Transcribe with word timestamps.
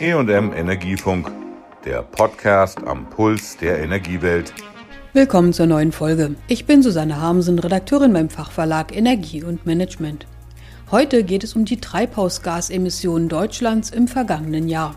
EM 0.00 0.52
Energiefunk, 0.52 1.28
der 1.84 2.02
Podcast 2.02 2.78
am 2.86 3.10
Puls 3.10 3.56
der 3.56 3.80
Energiewelt. 3.80 4.54
Willkommen 5.12 5.52
zur 5.52 5.66
neuen 5.66 5.90
Folge. 5.90 6.36
Ich 6.46 6.66
bin 6.66 6.84
Susanne 6.84 7.20
Harmsen, 7.20 7.58
Redakteurin 7.58 8.12
beim 8.12 8.30
Fachverlag 8.30 8.96
Energie 8.96 9.42
und 9.42 9.66
Management. 9.66 10.28
Heute 10.92 11.24
geht 11.24 11.42
es 11.42 11.56
um 11.56 11.64
die 11.64 11.80
Treibhausgasemissionen 11.80 13.28
Deutschlands 13.28 13.90
im 13.90 14.06
vergangenen 14.06 14.68
Jahr. 14.68 14.94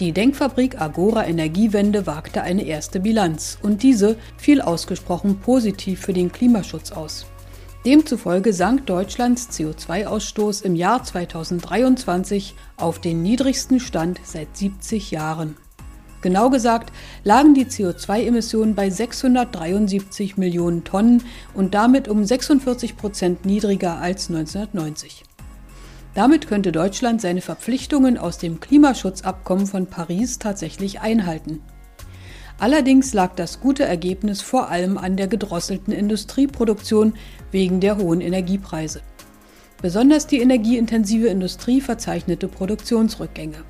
Die 0.00 0.12
Denkfabrik 0.12 0.78
Agora 0.78 1.26
Energiewende 1.26 2.06
wagte 2.06 2.42
eine 2.42 2.66
erste 2.66 3.00
Bilanz 3.00 3.56
und 3.62 3.82
diese 3.82 4.16
fiel 4.36 4.60
ausgesprochen 4.60 5.38
positiv 5.40 6.00
für 6.02 6.12
den 6.12 6.30
Klimaschutz 6.30 6.92
aus. 6.92 7.24
Demzufolge 7.86 8.52
sank 8.52 8.84
Deutschlands 8.84 9.48
CO2-Ausstoß 9.48 10.64
im 10.64 10.74
Jahr 10.74 11.02
2023 11.02 12.54
auf 12.76 12.98
den 12.98 13.22
niedrigsten 13.22 13.80
Stand 13.80 14.20
seit 14.22 14.54
70 14.54 15.10
Jahren. 15.10 15.56
Genau 16.20 16.50
gesagt 16.50 16.92
lagen 17.24 17.54
die 17.54 17.64
CO2-Emissionen 17.64 18.74
bei 18.74 18.90
673 18.90 20.36
Millionen 20.36 20.84
Tonnen 20.84 21.22
und 21.54 21.72
damit 21.72 22.06
um 22.06 22.22
46 22.22 22.98
Prozent 22.98 23.46
niedriger 23.46 23.96
als 23.96 24.28
1990. 24.28 25.24
Damit 26.14 26.48
könnte 26.48 26.72
Deutschland 26.72 27.22
seine 27.22 27.40
Verpflichtungen 27.40 28.18
aus 28.18 28.36
dem 28.36 28.60
Klimaschutzabkommen 28.60 29.66
von 29.66 29.86
Paris 29.86 30.38
tatsächlich 30.38 31.00
einhalten. 31.00 31.62
Allerdings 32.60 33.14
lag 33.14 33.34
das 33.36 33.58
gute 33.60 33.84
Ergebnis 33.84 34.42
vor 34.42 34.68
allem 34.68 34.98
an 34.98 35.16
der 35.16 35.28
gedrosselten 35.28 35.94
Industrieproduktion 35.94 37.14
wegen 37.50 37.80
der 37.80 37.96
hohen 37.96 38.20
Energiepreise. 38.20 39.00
Besonders 39.80 40.26
die 40.26 40.40
energieintensive 40.40 41.28
Industrie 41.28 41.80
verzeichnete 41.80 42.48
Produktionsrückgänge. 42.48 43.64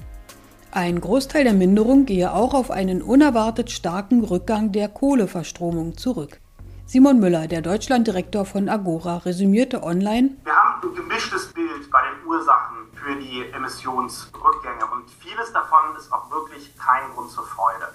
Ein 0.72 1.00
Großteil 1.00 1.44
der 1.44 1.52
Minderung 1.52 2.04
gehe 2.04 2.34
auch 2.34 2.52
auf 2.52 2.72
einen 2.72 3.00
unerwartet 3.00 3.70
starken 3.70 4.24
Rückgang 4.24 4.72
der 4.72 4.88
Kohleverstromung 4.88 5.96
zurück. 5.96 6.40
Simon 6.84 7.20
Müller, 7.20 7.46
der 7.46 7.62
Deutschlanddirektor 7.62 8.44
von 8.44 8.68
Agora, 8.68 9.18
resümierte 9.18 9.84
online: 9.84 10.30
Wir 10.42 10.52
haben 10.52 10.88
ein 10.88 10.94
gemischtes 10.96 11.52
Bild 11.52 11.88
bei 11.92 12.00
den 12.10 12.26
Ursachen 12.28 12.78
für 12.92 13.14
die 13.20 13.52
Emissionsrückgänge 13.52 14.84
und 14.92 15.08
vieles 15.20 15.52
davon 15.52 15.94
ist 15.96 16.12
auch 16.12 16.28
wirklich 16.32 16.76
kein 16.76 17.08
Grund 17.14 17.30
zur 17.30 17.44
Freude. 17.44 17.86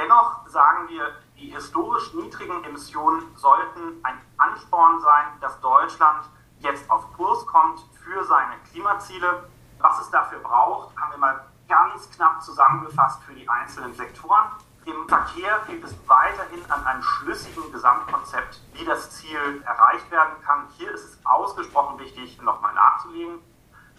Dennoch 0.00 0.48
sagen 0.48 0.88
wir, 0.88 1.12
die 1.36 1.50
historisch 1.50 2.14
niedrigen 2.14 2.64
Emissionen 2.64 3.36
sollten 3.36 4.02
ein 4.02 4.18
Ansporn 4.38 4.98
sein, 5.00 5.26
dass 5.42 5.60
Deutschland 5.60 6.24
jetzt 6.60 6.90
auf 6.90 7.12
Kurs 7.12 7.46
kommt 7.46 7.80
für 8.02 8.24
seine 8.24 8.54
Klimaziele. 8.70 9.50
Was 9.78 10.00
es 10.00 10.10
dafür 10.10 10.38
braucht, 10.38 10.96
haben 10.96 11.12
wir 11.12 11.18
mal 11.18 11.44
ganz 11.68 12.10
knapp 12.12 12.42
zusammengefasst 12.42 13.22
für 13.24 13.34
die 13.34 13.46
einzelnen 13.46 13.92
Sektoren. 13.92 14.46
Im 14.86 15.06
Verkehr 15.06 15.60
fehlt 15.66 15.84
es 15.84 15.94
weiterhin 16.08 16.64
an 16.70 16.82
einem 16.86 17.02
schlüssigen 17.02 17.70
Gesamtkonzept, 17.70 18.62
wie 18.72 18.86
das 18.86 19.10
Ziel 19.10 19.62
erreicht 19.66 20.10
werden 20.10 20.40
kann. 20.42 20.66
Hier 20.78 20.92
ist 20.92 21.04
es 21.04 21.26
ausgesprochen 21.26 21.98
wichtig, 21.98 22.40
nochmal 22.40 22.72
nachzulegen. 22.72 23.38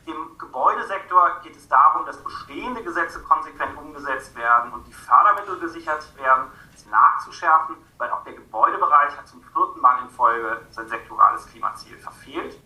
Im 0.06 0.38
Gebäudesektor 0.38 1.40
geht 1.44 1.56
es 1.56 1.68
darum, 1.68 2.06
dass 2.06 2.24
bestehende 2.24 2.84
Gesetze 2.84 3.22
konsequent 3.22 3.78
umgesetzt 3.78 4.36
werden 4.36 4.74
und 4.74 4.88
die 4.88 4.94
Fördermittel 4.94 5.60
gesichert 5.60 6.04
werden, 6.18 6.52
es 6.74 6.86
nachzuschärfen, 6.88 7.76
weil 7.98 8.10
auch 8.10 8.24
der 8.24 8.34
Gebäudebereich 8.34 9.16
hat 9.16 9.28
zum 9.28 9.44
vierten 9.44 9.80
Mal 9.80 10.02
in 10.02 10.10
Folge 10.10 10.66
sein 10.72 10.88
sektorales 10.88 11.46
Klimaziel 11.48 11.98
verfehlt. 11.98 12.60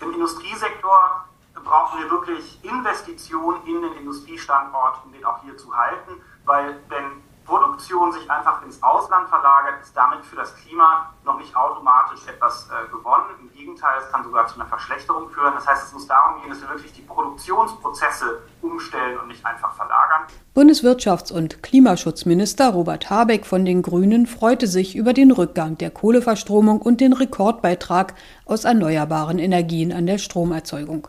Im 0.00 0.12
Industriesektor 0.12 1.26
brauchen 1.64 2.00
wir 2.00 2.10
wirklich 2.10 2.64
Investitionen 2.64 3.66
in 3.66 3.82
den 3.82 3.92
Industriestandort, 3.94 5.04
um 5.04 5.12
den 5.12 5.24
auch 5.24 5.42
hier 5.42 5.56
zu 5.56 5.76
halten, 5.76 6.22
weil 6.44 6.80
wenn 6.88 7.22
Produktion 7.46 8.12
sich 8.12 8.28
einfach 8.30 8.62
ins 8.62 8.82
Ausland 8.82 9.28
verlagert, 9.28 9.80
ist 9.80 9.96
damit 9.96 10.24
für 10.24 10.36
das 10.36 10.54
Klima 10.56 11.10
noch 11.24 11.38
nicht 11.38 11.56
automatisch 11.56 12.26
etwas 12.26 12.68
äh, 12.68 12.90
gewonnen. 12.90 13.26
Im 13.40 13.52
Gegenteil, 13.52 14.00
es 14.04 14.10
kann 14.10 14.24
sogar 14.24 14.46
zu 14.46 14.56
einer 14.56 14.68
Verschlechterung 14.68 15.30
führen. 15.30 15.54
Das 15.54 15.66
heißt, 15.66 15.86
es 15.86 15.92
muss 15.92 16.06
darum 16.06 16.40
gehen, 16.40 16.50
dass 16.50 16.60
wir 16.60 16.68
wirklich 16.68 16.92
die 16.92 17.02
Produktionsprozesse 17.02 18.42
umstellen 18.62 19.18
und 19.20 19.28
nicht 19.28 19.44
einfach 19.46 19.72
verlagern. 19.74 20.22
Bundeswirtschafts- 20.54 21.32
und 21.32 21.62
Klimaschutzminister 21.62 22.70
Robert 22.70 23.10
Habeck 23.10 23.46
von 23.46 23.64
den 23.64 23.82
Grünen 23.82 24.26
freute 24.26 24.66
sich 24.66 24.96
über 24.96 25.12
den 25.12 25.30
Rückgang 25.30 25.78
der 25.78 25.90
Kohleverstromung 25.90 26.80
und 26.80 27.00
den 27.00 27.12
Rekordbeitrag 27.12 28.14
aus 28.44 28.64
erneuerbaren 28.64 29.38
Energien 29.38 29.92
an 29.92 30.06
der 30.06 30.18
Stromerzeugung. 30.18 31.08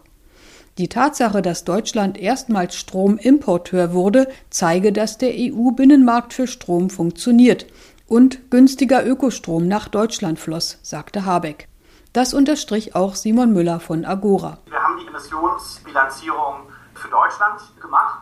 Die 0.77 0.89
Tatsache, 0.89 1.41
dass 1.41 1.63
Deutschland 1.63 2.19
erstmals 2.19 2.75
Stromimporteur 2.75 3.93
wurde, 3.93 4.27
zeige, 4.51 4.93
dass 4.93 5.17
der 5.17 5.31
EU-Binnenmarkt 5.31 6.35
für 6.35 6.45
Strom 6.45 6.91
funktioniert 6.91 7.65
und 8.07 8.51
günstiger 8.51 9.03
Ökostrom 9.03 9.67
nach 9.67 9.87
Deutschland 9.87 10.39
floss, 10.39 10.77
sagte 10.83 11.25
Habeck. 11.25 11.67
Das 12.13 12.35
unterstrich 12.35 12.95
auch 12.95 13.15
Simon 13.15 13.53
Müller 13.53 13.79
von 13.79 14.05
Agora. 14.05 14.59
Wir 14.67 14.77
haben 14.77 14.99
die 14.99 15.07
Emissionsbilanzierung 15.07 16.69
für 16.93 17.07
Deutschland 17.07 17.59
gemacht. 17.81 18.19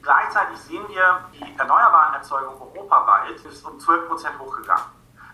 Gleichzeitig 0.00 0.56
sehen 0.56 0.82
wir, 0.88 1.20
die 1.34 1.58
Erneuerbarenerzeugung 1.58 2.62
europaweit 2.62 3.44
ist 3.44 3.62
um 3.66 3.78
12 3.78 4.08
Prozent 4.08 4.38
hochgegangen. 4.38 4.84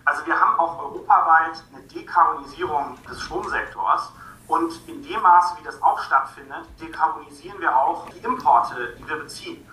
Also 0.03 0.25
wir 0.25 0.37
haben 0.37 0.59
auch 0.59 0.77
europaweit 0.79 1.63
eine 1.73 1.83
Dekarbonisierung 1.83 2.97
des 3.09 3.21
Stromsektors. 3.21 4.11
Und 4.47 4.87
in 4.87 5.03
dem 5.03 5.21
Maße, 5.21 5.57
wie 5.59 5.63
das 5.63 5.81
auch 5.83 5.99
stattfindet, 5.99 6.65
dekarbonisieren 6.79 7.59
wir 7.59 7.75
auch 7.75 8.07
die 8.09 8.19
Importe, 8.19 8.95
die 8.97 9.07
wir 9.07 9.17
beziehen. 9.17 9.67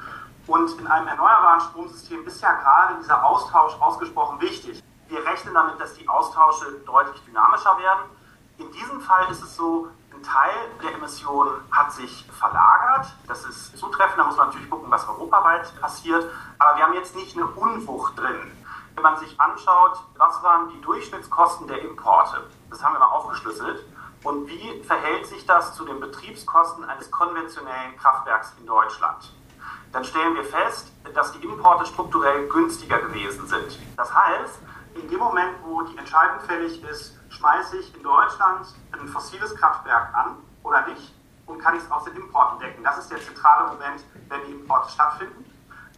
Und 0.47 0.79
in 0.79 0.87
einem 0.87 1.07
erneuerbaren 1.07 1.61
Stromsystem 1.61 2.27
ist 2.27 2.43
ja 2.43 2.53
gerade 2.53 2.97
dieser 3.01 3.25
Austausch 3.25 3.75
ausgesprochen 3.81 4.41
wichtig. 4.41 4.83
Wir 5.09 5.25
rechnen 5.25 5.55
damit, 5.55 5.81
dass 5.81 5.95
die 5.95 6.09
Austausche 6.09 6.67
deutlich 6.85 7.23
dynamischer 7.25 7.79
werden. 7.79 8.11
In 8.59 8.71
diesem 8.73 9.01
Fall 9.01 9.31
ist 9.31 9.43
es 9.43 9.57
so, 9.57 9.89
ein 10.13 10.23
Teil 10.23 10.55
der 10.83 10.95
Emissionen 10.95 11.55
hat 11.71 11.93
sich 11.93 12.27
verlagert. 12.33 13.07
Das 13.27 13.45
ist 13.45 13.77
zutreffend, 13.79 14.19
da 14.19 14.25
muss 14.25 14.37
man 14.37 14.49
natürlich 14.49 14.71
gucken, 14.71 14.91
was 14.91 15.09
europaweit 15.09 15.81
passiert. 15.81 16.31
Aber 16.59 16.77
wir 16.77 16.85
haben 16.85 16.95
jetzt 16.95 17.17
nicht 17.17 17.37
eine 17.37 17.47
Unwucht 17.47 18.19
drin. 18.19 18.53
Wenn 18.95 19.03
man 19.03 19.17
sich 19.19 19.41
anschaut, 19.41 19.99
was 20.17 20.43
waren 20.43 20.69
die 20.69 20.81
Durchschnittskosten 20.81 21.67
der 21.67 21.83
Importe, 21.83 22.49
das 22.71 22.83
haben 22.83 22.95
wir 22.95 23.01
mal 23.01 23.07
aufgeschlüsselt. 23.07 23.85
Und 24.25 24.49
wie 24.49 24.83
verhält 24.83 25.27
sich 25.27 25.45
das 25.45 25.75
zu 25.75 25.85
den 25.85 26.01
Betriebskosten 26.01 26.83
eines 26.85 27.11
konventionellen 27.11 27.95
Kraftwerks 27.99 28.55
in 28.59 28.67
Deutschland? 28.67 29.31
Dann 29.93 30.03
stellen 30.03 30.35
wir 30.35 30.45
fest, 30.45 30.91
dass 31.15 31.33
die 31.33 31.45
Importe 31.45 31.85
strukturell 31.85 32.49
günstiger 32.49 32.99
gewesen 33.01 33.47
sind. 33.47 33.79
Das 33.99 34.13
heißt, 34.15 34.61
in 34.95 35.09
dem 35.11 35.19
Moment, 35.19 35.53
wo 35.63 35.83
die 35.83 35.97
Entscheidung 35.99 36.41
fällig 36.41 36.83
ist, 36.85 37.19
schmeiße 37.29 37.77
ich 37.77 37.95
in 37.95 38.03
Deutschland 38.03 38.67
ein 38.93 39.07
fossiles 39.09 39.55
Kraftwerk 39.57 40.15
an 40.15 40.39
oder 40.63 40.87
nicht 40.87 41.15
und 41.47 41.59
kann 41.59 41.77
ich 41.77 41.83
es 41.83 41.91
aus 41.91 42.05
den 42.05 42.17
Importen 42.17 42.59
decken. 42.61 42.83
Das 42.83 42.97
ist 42.97 43.11
der 43.11 43.21
zentrale 43.21 43.73
Moment, 43.73 44.03
wenn 44.31 44.41
die 44.47 44.53
Importe 44.53 44.91
stattfinden. 44.91 45.44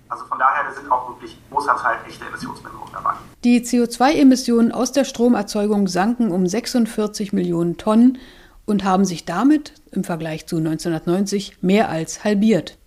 Also 0.09 0.25
von 0.27 0.39
daher 0.39 0.65
da 0.69 0.73
sind 0.73 0.91
auch 0.91 1.09
wirklich 1.09 1.39
großer 1.51 1.77
Teil 1.77 1.99
echte 2.07 2.25
Emissionsminderungen 2.27 2.93
dabei. 2.93 3.15
Die 3.45 3.61
CO2-Emissionen 3.61 4.73
aus 4.73 4.93
der 4.93 5.05
Stromerzeugung 5.05 5.89
sanken 5.89 6.31
um 6.31 6.47
46 6.47 7.33
Millionen 7.33 7.77
Tonnen 7.77 8.19
und 8.67 8.85
haben 8.85 9.05
sich 9.05 9.25
damit 9.25 9.73
im 9.93 10.05
Vergleich 10.05 10.47
zu 10.47 10.57
1990 10.57 11.63
mehr 11.63 11.89
als 11.89 12.25
halbiert. 12.25 12.79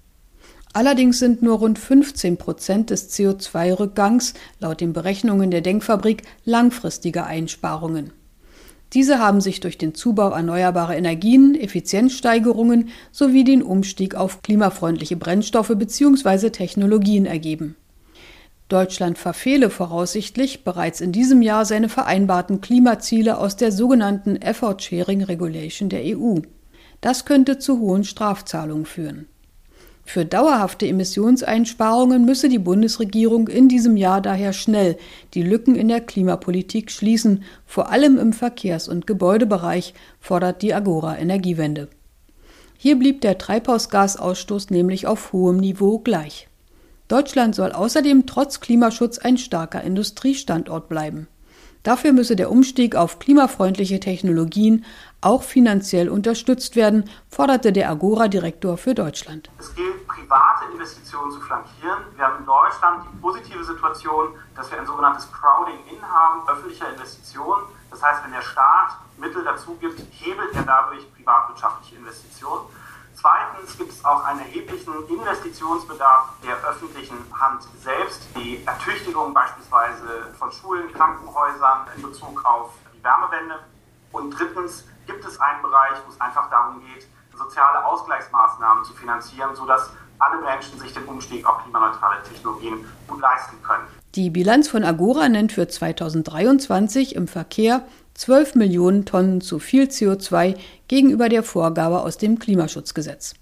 Allerdings 0.72 1.18
sind 1.18 1.42
nur 1.42 1.58
rund 1.58 1.80
15 1.80 2.38
Prozent 2.38 2.92
des 2.92 3.10
CO2-Rückgangs 3.12 4.36
laut 4.60 4.82
den 4.82 4.94
Berechnungen 4.94 5.50
der 5.50 5.62
Denkfabrik 5.62 6.24
langfristige 6.46 7.26
Einsparungen. 7.26 8.14
Diese 8.94 9.20
haben 9.20 9.40
sich 9.40 9.60
durch 9.60 9.78
den 9.78 9.94
Zubau 9.94 10.32
erneuerbarer 10.32 10.96
Energien, 10.96 11.54
Effizienzsteigerungen 11.54 12.90
sowie 13.12 13.44
den 13.44 13.62
Umstieg 13.62 14.16
auf 14.16 14.42
klimafreundliche 14.42 15.16
Brennstoffe 15.16 15.74
bzw. 15.76 16.50
Technologien 16.50 17.26
ergeben. 17.26 17.76
Deutschland 18.68 19.18
verfehle 19.18 19.70
voraussichtlich 19.70 20.64
bereits 20.64 21.02
in 21.02 21.12
diesem 21.12 21.42
Jahr 21.42 21.66
seine 21.66 21.90
vereinbarten 21.90 22.62
Klimaziele 22.62 23.38
aus 23.38 23.56
der 23.56 23.72
sogenannten 23.72 24.36
Effort 24.38 24.78
Sharing 24.80 25.24
Regulation 25.24 25.90
der 25.90 26.02
EU. 26.06 26.40
Das 27.02 27.26
könnte 27.26 27.58
zu 27.58 27.80
hohen 27.80 28.04
Strafzahlungen 28.04 28.86
führen. 28.86 29.28
Für 30.12 30.26
dauerhafte 30.26 30.88
Emissionseinsparungen 30.88 32.26
müsse 32.26 32.50
die 32.50 32.58
Bundesregierung 32.58 33.48
in 33.48 33.70
diesem 33.70 33.96
Jahr 33.96 34.22
daher 34.22 34.54
schnell 34.54 34.98
die 35.36 35.44
Lücken 35.44 35.76
in 35.76 35.88
der 35.88 36.02
Klimapolitik 36.02 36.90
schließen, 36.90 37.44
vor 37.68 37.92
allem 37.92 38.18
im 38.18 38.34
Verkehrs- 38.34 38.88
und 38.88 39.06
Gebäudebereich, 39.06 39.94
fordert 40.20 40.64
die 40.64 40.74
Agora 40.74 41.20
Energiewende. 41.20 41.90
Hier 42.76 42.98
blieb 42.98 43.22
der 43.22 43.38
Treibhausgasausstoß 43.38 44.72
nämlich 44.72 45.06
auf 45.06 45.32
hohem 45.32 45.58
Niveau 45.58 46.00
gleich. 46.00 46.48
Deutschland 47.08 47.54
soll 47.54 47.72
außerdem 47.72 48.26
trotz 48.26 48.62
Klimaschutz 48.62 49.20
ein 49.20 49.38
starker 49.38 49.84
Industriestandort 49.84 50.90
bleiben. 50.90 51.28
Dafür 51.84 52.12
müsse 52.12 52.36
der 52.36 52.52
Umstieg 52.52 52.96
auf 52.96 53.20
klimafreundliche 53.20 54.00
Technologien 54.00 54.86
auch 55.22 55.44
finanziell 55.44 56.10
unterstützt 56.10 56.76
werden, 56.76 57.06
forderte 57.30 57.72
der 57.72 57.90
Agora-Direktor 57.90 58.78
für 58.78 58.94
Deutschland. 58.96 59.50
Es 59.60 59.74
gilt, 59.76 59.99
Investitionen 60.72 61.32
zu 61.32 61.42
flankieren. 61.42 62.06
Wir 62.16 62.26
haben 62.26 62.40
in 62.40 62.46
Deutschland 62.46 63.06
die 63.12 63.18
positive 63.18 63.64
Situation, 63.64 64.34
dass 64.56 64.72
wir 64.72 64.80
ein 64.80 64.86
sogenanntes 64.86 65.32
Crowding-in 65.32 66.02
haben, 66.02 66.48
öffentlicher 66.48 66.90
Investitionen. 66.90 67.64
Das 67.90 68.02
heißt, 68.02 68.24
wenn 68.24 68.32
der 68.32 68.42
Staat 68.42 68.98
Mittel 69.18 69.44
dazu 69.44 69.76
gibt, 69.76 70.00
hebelt 70.12 70.56
er 70.56 70.64
dadurch 70.64 71.14
privatwirtschaftliche 71.16 71.96
Investitionen. 71.96 72.66
Zweitens 73.14 73.78
gibt 73.78 73.92
es 73.92 74.06
auch 74.06 74.24
einen 74.24 74.40
erheblichen 74.40 74.94
Investitionsbedarf 75.08 76.30
der 76.42 76.56
öffentlichen 76.70 77.18
Hand 77.38 77.64
selbst. 77.84 78.22
Die 78.38 78.64
Ertüchtigung 78.66 79.34
beispielsweise 79.34 80.34
von 80.38 80.52
Schulen, 80.52 80.94
Krankenhäusern 80.94 81.88
in 81.98 82.02
Bezug 82.02 82.46
auf 82.46 82.72
die 82.94 83.04
Wärmewende. 83.04 83.60
Und 84.14 84.32
drittens 84.32 84.86
gibt 85.06 85.26
es 85.26 85.40
einen 85.40 85.62
Bereich, 85.62 85.98
wo 86.06 86.12
es 86.12 86.22
einfach 86.22 86.50
darum 86.50 86.80
geht, 86.80 87.08
soziale 87.38 87.84
Ausgleichsmaßnahmen 87.86 88.84
zu 88.84 88.94
finanzieren, 88.94 89.56
sodass 89.56 89.92
alle 90.20 90.42
Menschen 90.42 90.80
sich 90.80 90.94
den 90.94 91.04
Umstieg 91.06 91.46
auf 91.46 91.64
klimaneutrale 91.64 92.22
Technologien 92.24 92.86
gut 93.08 93.22
leisten 93.22 93.58
können. 93.64 93.88
Die 94.16 94.30
Bilanz 94.30 94.68
von 94.68 94.84
Agora 94.84 95.30
nennt 95.30 95.52
für 95.52 95.68
2023 95.68 97.16
im 97.16 97.28
Verkehr 97.28 97.84
12 98.16 98.56
Millionen 98.56 99.06
Tonnen 99.06 99.40
zu 99.40 99.60
viel 99.60 99.84
CO2 99.84 100.56
gegenüber 100.88 101.30
der 101.30 101.44
Vorgabe 101.44 102.02
aus 102.02 102.18
dem 102.18 102.40
Klimaschutzgesetz. 102.40 103.36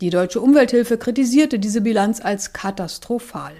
Die 0.00 0.10
deutsche 0.10 0.40
Umwelthilfe 0.40 0.98
kritisierte 0.98 1.58
diese 1.58 1.80
Bilanz 1.80 2.20
als 2.20 2.52
katastrophal. 2.52 3.52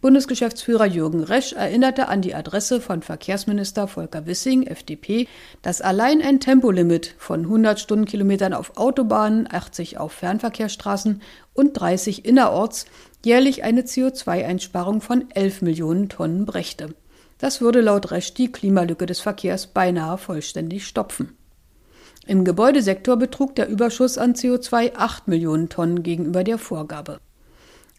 Bundesgeschäftsführer 0.00 0.86
Jürgen 0.86 1.22
Resch 1.22 1.52
erinnerte 1.52 2.08
an 2.08 2.22
die 2.22 2.34
Adresse 2.34 2.80
von 2.80 3.02
Verkehrsminister 3.02 3.86
Volker 3.86 4.24
Wissing, 4.24 4.62
FDP, 4.62 5.28
dass 5.60 5.82
allein 5.82 6.22
ein 6.22 6.40
Tempolimit 6.40 7.14
von 7.18 7.40
100 7.40 7.78
Stundenkilometern 7.78 8.54
auf 8.54 8.78
Autobahnen, 8.78 9.46
80 9.50 9.98
auf 9.98 10.12
Fernverkehrsstraßen 10.12 11.20
und 11.52 11.74
30 11.74 12.24
innerorts 12.24 12.86
jährlich 13.24 13.62
eine 13.62 13.82
CO2-Einsparung 13.82 15.02
von 15.02 15.30
11 15.34 15.60
Millionen 15.60 16.08
Tonnen 16.08 16.46
brächte. 16.46 16.94
Das 17.36 17.60
würde 17.60 17.82
laut 17.82 18.10
Resch 18.10 18.32
die 18.32 18.50
Klimalücke 18.50 19.04
des 19.04 19.20
Verkehrs 19.20 19.66
beinahe 19.66 20.16
vollständig 20.16 20.86
stopfen. 20.86 21.36
Im 22.26 22.44
Gebäudesektor 22.44 23.16
betrug 23.16 23.54
der 23.54 23.68
Überschuss 23.68 24.16
an 24.16 24.32
CO2 24.32 24.92
8 24.94 25.28
Millionen 25.28 25.68
Tonnen 25.68 26.02
gegenüber 26.02 26.42
der 26.42 26.56
Vorgabe. 26.56 27.20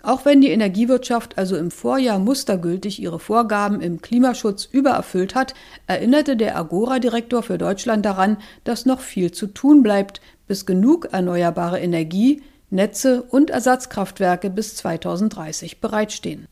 Auch 0.04 0.26
wenn 0.26 0.42
die 0.42 0.50
Energiewirtschaft 0.50 1.38
also 1.38 1.56
im 1.56 1.70
Vorjahr 1.70 2.18
mustergültig 2.18 3.02
ihre 3.02 3.20
Vorgaben 3.20 3.82
im 3.82 4.02
Klimaschutz 4.02 4.66
übererfüllt 4.66 5.36
hat, 5.36 5.54
erinnerte 5.86 6.36
der 6.36 6.58
Agora-Direktor 6.58 7.44
für 7.44 7.58
Deutschland 7.58 8.06
daran, 8.06 8.38
dass 8.64 8.86
noch 8.86 9.00
viel 9.00 9.32
zu 9.32 9.48
tun 9.48 9.84
bleibt, 9.84 10.22
bis 10.48 10.66
genug 10.66 11.10
erneuerbare 11.12 11.80
Energie, 11.80 12.42
Netze 12.72 13.22
und 13.22 13.52
Ersatzkraftwerke 13.52 14.50
bis 14.50 14.76
2030 14.76 15.82
bereitstehen. 15.82 16.48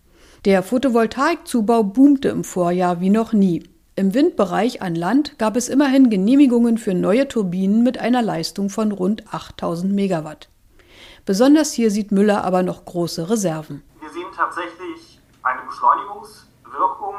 Der 0.45 0.61
Photovoltaikzubau 0.63 1.83
boomte 1.83 2.29
im 2.29 2.43
Vorjahr 2.43 3.01
wie 3.01 3.09
noch 3.09 3.33
nie. 3.33 3.63
Im 3.95 4.13
Windbereich 4.13 4.81
an 4.81 4.95
Land 4.95 5.37
gab 5.39 5.57
es 5.57 5.67
immerhin 5.67 6.09
Genehmigungen 6.09 6.77
für 6.77 6.93
neue 6.93 7.27
Turbinen 7.27 7.83
mit 7.83 7.97
einer 7.97 8.21
Leistung 8.21 8.69
von 8.69 8.91
rund 8.91 9.33
8000 9.33 9.91
Megawatt. 9.91 10.49
Besonders 11.29 11.73
hier 11.73 11.91
sieht 11.91 12.11
Müller 12.11 12.43
aber 12.43 12.63
noch 12.63 12.85
große 12.85 13.29
Reserven. 13.29 13.83
Wir 13.99 14.09
sehen 14.09 14.31
tatsächlich 14.35 15.21
eine 15.43 15.61
Beschleunigungswirkung 15.61 17.15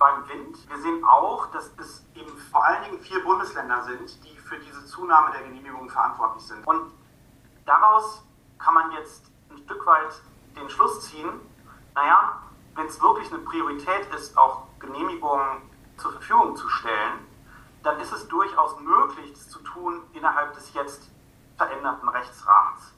beim 0.00 0.28
Wind. 0.28 0.68
Wir 0.68 0.82
sehen 0.82 1.04
auch, 1.04 1.46
dass 1.52 1.70
es 1.78 2.04
eben 2.16 2.36
vor 2.50 2.64
allen 2.64 2.82
Dingen 2.82 2.98
vier 2.98 3.22
Bundesländer 3.22 3.84
sind, 3.84 4.18
die 4.24 4.36
für 4.36 4.58
diese 4.58 4.84
Zunahme 4.86 5.30
der 5.30 5.42
Genehmigungen 5.42 5.88
verantwortlich 5.88 6.44
sind. 6.44 6.66
Und 6.66 6.90
daraus 7.64 8.24
kann 8.58 8.74
man 8.74 8.90
jetzt 8.98 9.26
ein 9.48 9.58
Stück 9.58 9.86
weit 9.86 10.12
den 10.56 10.68
Schluss 10.68 11.08
ziehen, 11.08 11.30
naja, 11.94 12.42
wenn 12.74 12.86
es 12.86 13.00
wirklich 13.00 13.32
eine 13.32 13.42
Priorität 13.44 14.12
ist, 14.16 14.36
auch 14.36 14.64
Genehmigungen 14.80 15.62
zur 15.98 16.10
Verfügung 16.10 16.56
zu 16.56 16.68
stellen, 16.68 17.20
dann 17.84 18.00
ist 18.00 18.12
es 18.12 18.26
durchaus 18.26 18.80
möglich, 18.80 19.32
das 19.34 19.48
zu 19.48 19.60
tun 19.60 20.02
innerhalb 20.14 20.52
des 20.54 20.74
jetzt 20.74 21.12
veränderten 21.56 22.08
Rechtsrahmens. 22.08 22.92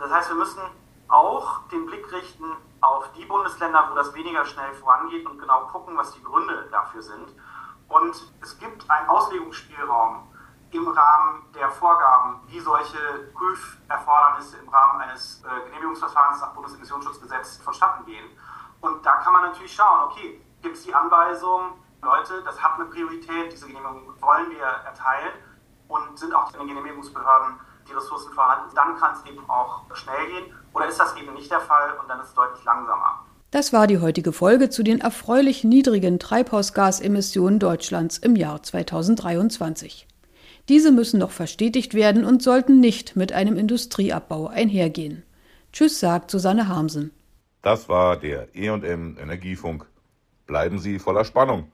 Das 0.00 0.10
heißt, 0.10 0.30
wir 0.30 0.36
müssen 0.36 0.62
auch 1.08 1.68
den 1.68 1.84
Blick 1.84 2.10
richten 2.10 2.56
auf 2.80 3.12
die 3.12 3.26
Bundesländer, 3.26 3.88
wo 3.90 3.94
das 3.94 4.14
weniger 4.14 4.46
schnell 4.46 4.72
vorangeht 4.74 5.26
und 5.26 5.38
genau 5.38 5.66
gucken, 5.66 5.96
was 5.96 6.12
die 6.12 6.22
Gründe 6.22 6.68
dafür 6.72 7.02
sind. 7.02 7.34
Und 7.88 8.32
es 8.40 8.58
gibt 8.58 8.90
einen 8.90 9.08
Auslegungsspielraum 9.08 10.26
im 10.70 10.88
Rahmen 10.88 11.52
der 11.52 11.70
Vorgaben, 11.70 12.40
wie 12.46 12.60
solche 12.60 12.96
Prüferfordernisse 13.34 14.56
im 14.58 14.68
Rahmen 14.70 15.02
eines 15.02 15.42
äh, 15.44 15.66
Genehmigungsverfahrens 15.66 16.40
nach 16.40 16.54
Bundesemissionsschutzgesetz 16.54 17.58
vonstatten 17.58 18.06
gehen. 18.06 18.24
Und 18.80 19.04
da 19.04 19.16
kann 19.16 19.34
man 19.34 19.42
natürlich 19.42 19.74
schauen, 19.74 20.04
okay, 20.04 20.40
gibt 20.62 20.76
es 20.76 20.84
die 20.84 20.94
Anweisung, 20.94 21.72
Leute, 22.00 22.42
das 22.44 22.62
hat 22.62 22.76
eine 22.76 22.86
Priorität, 22.86 23.52
diese 23.52 23.66
Genehmigung 23.66 24.14
wollen 24.22 24.50
wir 24.50 24.64
erteilen 24.64 25.32
und 25.88 26.18
sind 26.18 26.32
auch 26.32 26.50
den 26.52 26.66
Genehmigungsbehörden 26.66 27.60
die 27.90 27.94
Ressourcen 27.94 28.32
vorhanden, 28.32 28.74
dann 28.74 28.96
kann 28.96 29.14
es 29.14 29.30
eben 29.30 29.48
auch 29.50 29.82
schnell 29.94 30.26
gehen. 30.28 30.54
Oder 30.72 30.88
ist 30.88 30.98
das 30.98 31.16
eben 31.16 31.34
nicht 31.34 31.50
der 31.50 31.60
Fall 31.60 31.98
und 32.00 32.08
dann 32.08 32.20
ist 32.20 32.28
es 32.28 32.34
deutlich 32.34 32.64
langsamer. 32.64 33.26
Das 33.50 33.72
war 33.72 33.88
die 33.88 33.98
heutige 33.98 34.32
Folge 34.32 34.70
zu 34.70 34.84
den 34.84 35.00
erfreulich 35.00 35.64
niedrigen 35.64 36.20
Treibhausgasemissionen 36.20 37.58
Deutschlands 37.58 38.16
im 38.18 38.36
Jahr 38.36 38.62
2023. 38.62 40.06
Diese 40.68 40.92
müssen 40.92 41.18
noch 41.18 41.32
verstetigt 41.32 41.94
werden 41.94 42.24
und 42.24 42.44
sollten 42.44 42.78
nicht 42.78 43.16
mit 43.16 43.32
einem 43.32 43.56
Industrieabbau 43.56 44.46
einhergehen. 44.46 45.24
Tschüss, 45.72 45.98
sagt 45.98 46.30
Susanne 46.30 46.68
Harmsen. 46.68 47.10
Das 47.62 47.88
war 47.88 48.16
der 48.16 48.54
EM 48.54 49.16
Energiefunk. 49.18 49.86
Bleiben 50.46 50.78
Sie 50.78 51.00
voller 51.00 51.24
Spannung. 51.24 51.72